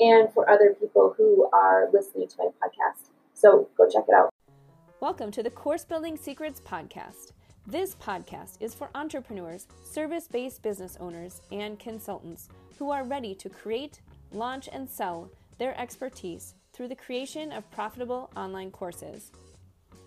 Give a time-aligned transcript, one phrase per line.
[0.00, 3.10] and for other people who are listening to my podcast.
[3.34, 4.30] So go check it out.
[5.00, 7.32] Welcome to the Course Building Secrets Podcast.
[7.66, 12.48] This podcast is for entrepreneurs, service based business owners, and consultants
[12.78, 14.00] who are ready to create,
[14.32, 19.30] launch, and sell their expertise through the creation of profitable online courses.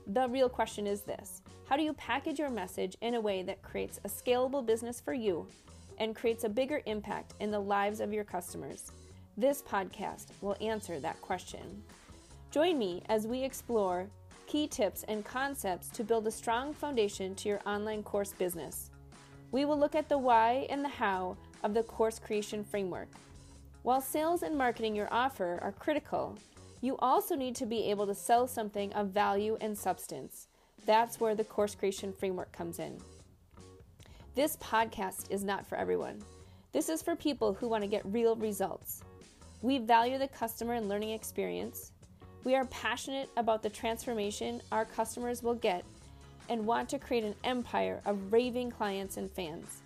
[0.08, 3.62] The real question is this How do you package your message in a way that
[3.62, 5.46] creates a scalable business for you
[6.00, 8.92] and creates a bigger impact in the lives of your customers?
[9.36, 11.82] This podcast will answer that question.
[12.52, 14.08] Join me as we explore
[14.46, 18.92] key tips and concepts to build a strong foundation to your online course business.
[19.52, 23.08] We will look at the why and the how of the course creation framework.
[23.82, 26.38] While sales and marketing your offer are critical,
[26.82, 30.48] you also need to be able to sell something of value and substance.
[30.86, 33.00] That's where the course creation framework comes in.
[34.36, 36.22] This podcast is not for everyone.
[36.72, 39.02] This is for people who want to get real results.
[39.64, 41.94] We value the customer and learning experience.
[42.44, 45.86] We are passionate about the transformation our customers will get
[46.50, 49.78] and want to create an empire of raving clients and fans.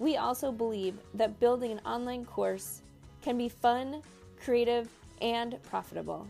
[0.00, 2.82] We also believe that building an online course
[3.22, 4.02] can be fun,
[4.42, 4.88] creative,
[5.20, 6.26] and profitable.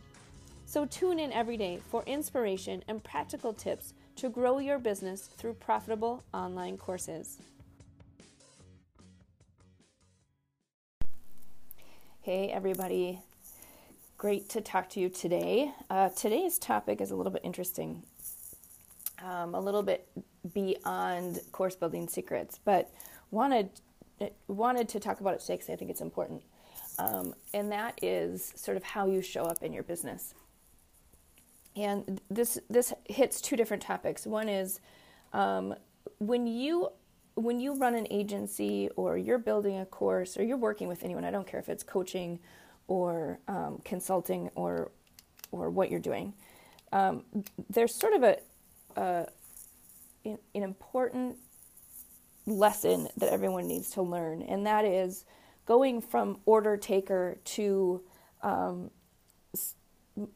[0.67, 5.55] So tune in every day for inspiration and practical tips to grow your business through
[5.55, 7.39] profitable online courses.
[12.25, 13.19] Hey, everybody.
[14.17, 15.73] Great to talk to you today.
[15.91, 18.05] Uh, today's topic is a little bit interesting,
[19.21, 20.07] um, a little bit
[20.55, 22.95] beyond course building secrets, but
[23.33, 23.71] wanted
[24.47, 26.45] wanted to talk about it today because I think it's important.
[26.97, 30.33] Um, and that is sort of how you show up in your business.
[31.75, 34.29] And this this hits two different topics.
[34.29, 34.79] One is
[35.33, 35.75] um,
[36.21, 36.93] when you
[37.35, 41.25] when you run an agency or you're building a course or you're working with anyone,
[41.25, 42.39] I don't care if it's coaching
[42.89, 44.91] or um, consulting or
[45.51, 46.33] or what you're doing,
[46.93, 47.25] um,
[47.69, 48.39] there's sort of a,
[48.97, 49.27] a
[50.25, 51.37] an important
[52.47, 55.25] lesson that everyone needs to learn, and that is
[55.67, 58.03] going from order taker to
[58.43, 58.91] um,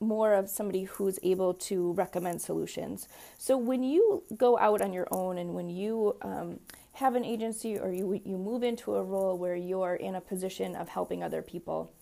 [0.00, 3.08] more of somebody who's able to recommend solutions.
[3.38, 6.60] So when you go out on your own and when you um,
[6.96, 10.74] have an agency or you, you move into a role where you're in a position
[10.74, 11.92] of helping other people,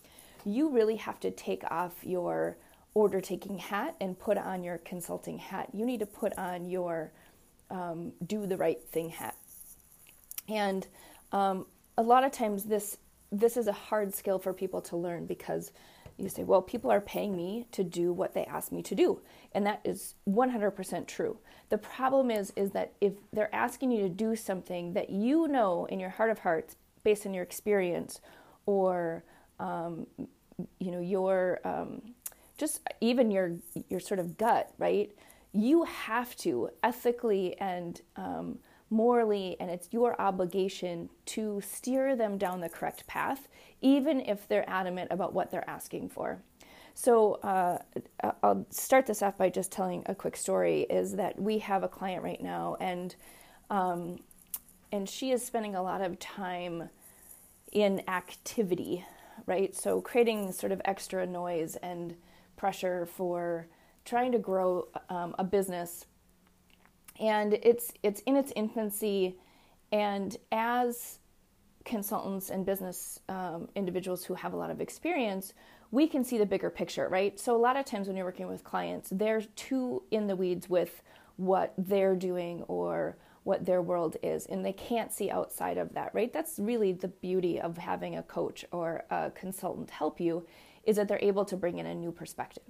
[0.45, 2.57] you really have to take off your
[2.95, 5.69] order taking hat and put on your consulting hat.
[5.73, 7.11] You need to put on your
[7.73, 9.37] um, do the right thing hat.
[10.49, 10.87] And
[11.33, 11.67] um,
[11.99, 12.99] a lot of times this
[13.33, 15.73] this is a hard skill for people to learn because
[16.17, 19.21] you say, well, people are paying me to do what they ask me to do.
[19.53, 21.39] And that is 100% true.
[21.71, 25.87] The problem is is that if they're asking you to do something that you know
[25.87, 28.21] in your heart of hearts based on your experience
[28.67, 29.25] or
[29.59, 30.07] um,
[30.79, 32.01] you know your um,
[32.57, 33.57] just even your
[33.89, 35.13] your sort of gut, right?
[35.53, 38.59] You have to ethically and um,
[38.91, 43.49] morally, and it's your obligation to steer them down the correct path,
[43.81, 46.43] even if they're adamant about what they're asking for.
[46.95, 47.79] So uh,
[48.43, 50.83] I'll start this off by just telling a quick story.
[50.83, 53.15] Is that we have a client right now, and
[53.69, 54.21] um,
[54.93, 56.89] and she is spending a lot of time
[57.73, 59.05] in activity,
[59.47, 59.75] right?
[59.75, 62.15] So creating sort of extra noise and
[62.57, 63.67] pressure for
[64.05, 66.07] trying to grow um, a business
[67.21, 69.37] and it's it's in its infancy.
[69.93, 71.19] And as
[71.85, 75.53] consultants and business um, individuals who have a lot of experience
[75.91, 77.39] we can see the bigger picture right?
[77.39, 80.69] So a lot of times when you're working with clients they're too in the weeds
[80.69, 81.03] with
[81.37, 86.15] what they're doing or what their world is and they can't see outside of that
[86.15, 86.33] right?
[86.33, 90.47] That's really the beauty of having a coach or a consultant help you
[90.85, 92.65] is that they're able to bring in a new perspective.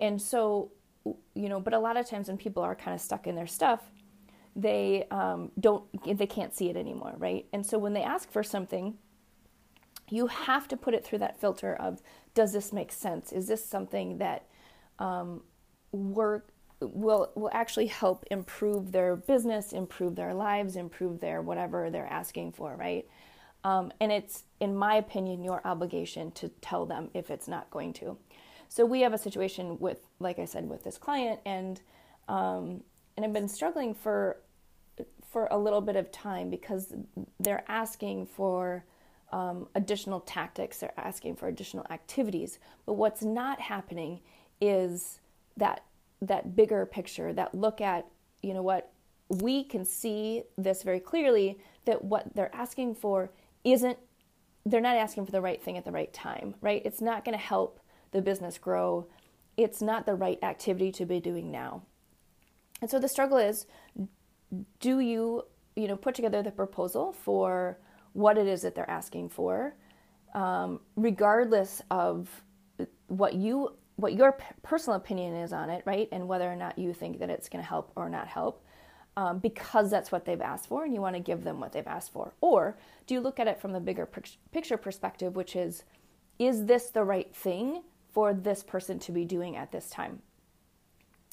[0.00, 0.72] And so,
[1.04, 3.46] you know, but a lot of times when people are kind of stuck in their
[3.46, 3.80] stuff,
[4.54, 7.46] they um, don't, they can't see it anymore, right?
[7.52, 8.98] And so when they ask for something,
[10.10, 12.02] you have to put it through that filter of
[12.34, 13.32] does this make sense?
[13.32, 14.46] Is this something that
[14.98, 15.42] um,
[15.90, 16.48] work
[16.80, 22.52] will will actually help improve their business, improve their lives, improve their whatever they're asking
[22.52, 23.06] for, right?
[23.64, 27.92] Um, and it's, in my opinion, your obligation to tell them if it's not going
[27.94, 28.16] to.
[28.72, 31.78] So we have a situation with, like I said, with this client, and
[32.26, 32.82] um,
[33.14, 34.38] and I've been struggling for
[35.30, 36.94] for a little bit of time because
[37.38, 38.86] they're asking for
[39.30, 42.58] um, additional tactics, they're asking for additional activities.
[42.86, 44.20] But what's not happening
[44.58, 45.20] is
[45.58, 45.84] that
[46.22, 48.06] that bigger picture, that look at,
[48.42, 48.90] you know what,
[49.28, 53.32] we can see this very clearly that what they're asking for
[53.64, 53.98] isn't
[54.64, 56.80] they're not asking for the right thing at the right time, right?
[56.86, 57.81] It's not going to help
[58.12, 59.06] the business grow.
[59.56, 61.82] It's not the right activity to be doing now.
[62.80, 63.66] And so the struggle is
[64.80, 65.44] do you,
[65.76, 67.78] you know, put together the proposal for
[68.12, 69.74] what it is that they're asking for,
[70.34, 72.28] um, regardless of
[73.06, 76.08] what you what your personal opinion is on it, right?
[76.12, 78.64] And whether or not you think that it's going to help or not help
[79.16, 81.86] um, because that's what they've asked for and you want to give them what they've
[81.86, 82.32] asked for?
[82.40, 84.08] Or do you look at it from the bigger
[84.50, 85.84] picture perspective, which is,
[86.38, 87.82] is this the right thing
[88.12, 90.20] for this person to be doing at this time?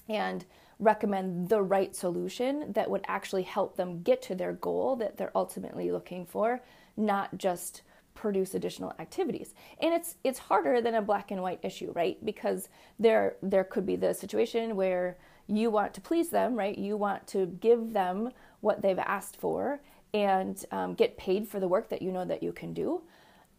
[0.08, 0.46] And
[0.80, 5.36] recommend the right solution that would actually help them get to their goal that they're
[5.36, 6.62] ultimately looking for,
[6.96, 7.82] not just
[8.16, 9.54] produce additional activities.
[9.82, 12.24] And it's it's harder than a black and white issue, right?
[12.24, 15.18] Because there there could be the situation where
[15.48, 16.78] you want to please them, right?
[16.78, 19.82] You want to give them what they've asked for
[20.14, 23.02] and um, get paid for the work that you know that you can do,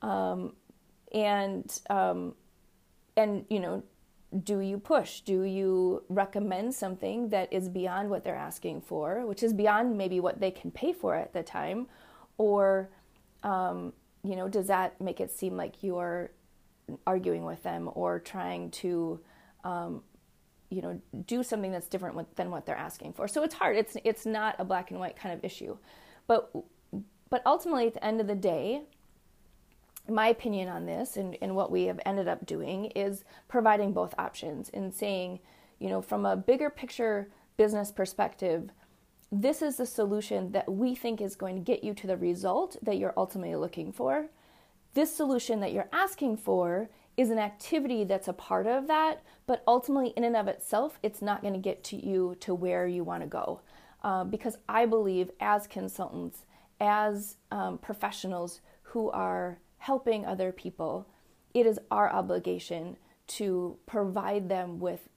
[0.03, 0.53] um,
[1.13, 2.35] and um,
[3.21, 3.83] and you know,
[4.45, 5.21] do you push?
[5.21, 10.21] Do you recommend something that is beyond what they're asking for, which is beyond maybe
[10.21, 11.87] what they can pay for at the time,
[12.39, 12.91] or
[13.43, 16.31] um, you know, does that make it seem like you're
[17.07, 19.21] arguing with them or trying to
[19.65, 20.03] um,
[20.71, 23.29] you know do something that's different than what they're asking for?
[23.29, 23.77] So it's hard.
[23.77, 25.77] It's it's not a black and white kind of issue.
[26.27, 26.53] But
[27.29, 28.83] but ultimately at the end of the day
[30.09, 34.15] my opinion on this and, and what we have ended up doing is providing both
[34.19, 35.39] options and saying
[35.79, 38.71] you know from a bigger picture business perspective
[39.33, 42.77] this is the solution that we think is going to get you to the result
[42.83, 44.29] that you're ultimately looking for
[44.95, 49.63] this solution that you're asking for is an activity that's a part of that, but
[49.67, 53.05] ultimately, in and of itself, it's not going to get to you to where you
[53.05, 53.61] want to go.
[54.03, 56.45] Uh, because I believe, as consultants,
[56.81, 61.07] as um, professionals who are helping other people,
[61.55, 62.97] it is our obligation
[63.27, 65.09] to provide them with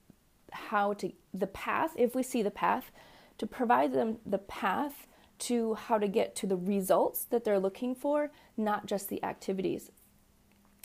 [0.51, 2.89] how to, the path, if we see the path,
[3.37, 5.07] to provide them the path
[5.39, 9.91] to how to get to the results that they're looking for, not just the activities.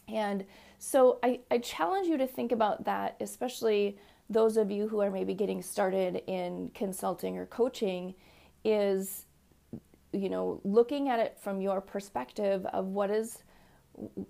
[0.08, 0.44] And
[0.78, 3.98] so I, I challenge you to think about that, especially
[4.28, 8.14] those of you who are maybe getting started in consulting or coaching,
[8.64, 9.26] is
[10.12, 13.44] you know looking at it from your perspective of what is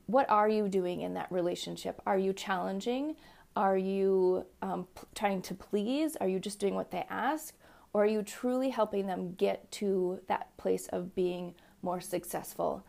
[0.06, 2.00] what are you doing in that relationship?
[2.06, 3.17] Are you challenging?
[3.56, 6.17] Are you um, p- trying to please?
[6.17, 7.55] Are you just doing what they ask?
[7.93, 12.84] Or are you truly helping them get to that place of being more successful?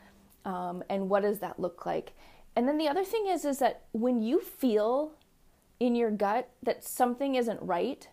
[0.46, 2.14] Um, and what does that look like?
[2.56, 5.14] And then the other thing is is that when you feel
[5.80, 8.08] in your gut that something isn't right,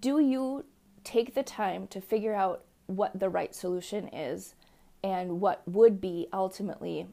[0.00, 0.64] do you
[1.04, 4.54] take the time to figure out what the right solution is
[5.02, 7.08] and what would be ultimately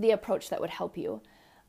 [0.00, 1.20] the approach that would help you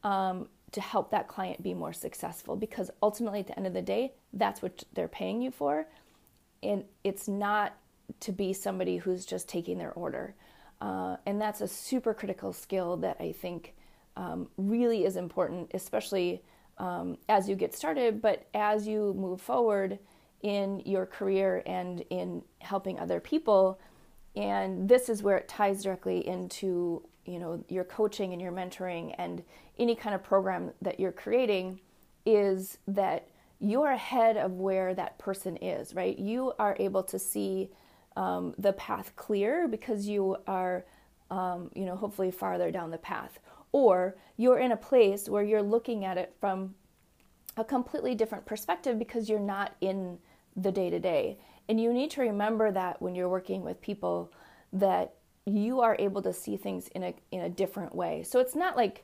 [0.03, 3.81] um, to help that client be more successful because ultimately at the end of the
[3.81, 5.87] day that's what they're paying you for
[6.61, 7.73] and it's not
[8.19, 10.35] to be somebody who's just taking their order
[10.81, 13.73] uh, and that's a super critical skill that I think
[14.15, 16.41] um, really is important, especially
[16.77, 19.99] um, as you get started, but as you move forward
[20.41, 23.79] in your career and in helping other people.
[24.39, 29.13] And this is where it ties directly into you know your coaching and your mentoring
[29.17, 29.43] and
[29.77, 31.81] any kind of program that you're creating
[32.25, 33.27] is that
[33.59, 36.17] you're ahead of where that person is, right?
[36.17, 37.69] You are able to see
[38.15, 40.85] um, the path clear because you are,
[41.29, 43.39] um, you know, hopefully farther down the path.
[43.73, 46.73] Or you're in a place where you're looking at it from
[47.57, 50.17] a completely different perspective because you're not in
[50.61, 51.39] the day to day.
[51.67, 54.31] And you need to remember that when you're working with people
[54.73, 55.13] that
[55.45, 58.23] you are able to see things in a in a different way.
[58.23, 59.03] So it's not like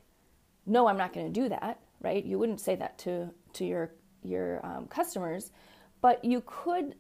[0.65, 2.23] no, I'm not going to do that, right?
[2.23, 3.91] You wouldn't say that to to your
[4.23, 5.51] your um, customers,
[6.01, 6.95] but you could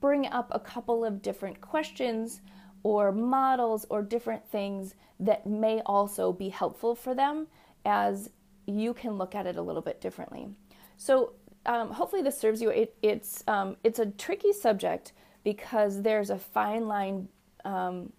[0.00, 2.40] bring up a couple of different questions
[2.82, 7.46] or models or different things that may also be helpful for them
[7.84, 8.30] as
[8.66, 10.48] you can look at it a little bit differently.
[10.96, 11.32] So
[11.66, 12.70] um, hopefully this serves you.
[12.70, 15.12] It, it's um, it's a tricky subject
[15.44, 17.28] because there's a fine line
[17.64, 18.12] um,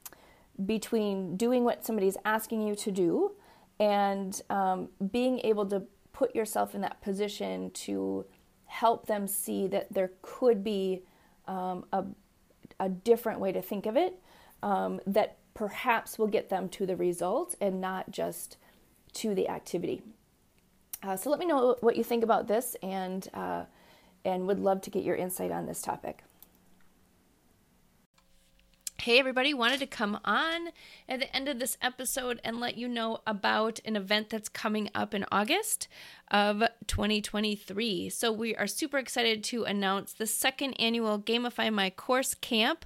[0.66, 3.32] between doing what somebody's asking you to do
[3.80, 5.84] and um, being able to
[6.14, 8.26] put yourself in that position to
[8.66, 11.02] help them see that there could be
[11.48, 12.06] um, a,
[12.80, 14.20] a different way to think of it
[14.62, 18.58] um, that perhaps will get them to the result and not just
[19.14, 20.02] to the activity.
[21.04, 23.64] Uh, so let me know what you think about this and uh,
[24.24, 26.24] and would love to get your insight on this topic.
[29.00, 30.68] Hey, everybody, wanted to come on
[31.10, 34.92] at the end of this episode and let you know about an event that's coming
[34.94, 35.88] up in August
[36.30, 38.12] of 2023.
[38.12, 42.86] So, we are super excited to announce the second annual Gamify My Course Camp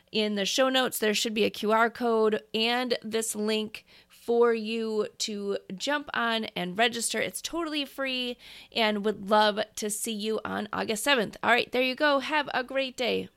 [0.11, 5.07] In the show notes, there should be a QR code and this link for you
[5.17, 7.19] to jump on and register.
[7.19, 8.37] It's totally free
[8.75, 11.35] and would love to see you on August 7th.
[11.41, 12.19] All right, there you go.
[12.19, 13.29] Have a great day.